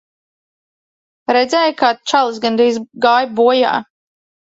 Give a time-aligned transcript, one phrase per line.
[1.35, 3.75] Redzēji, kā čalis gandrīz gāja bojā.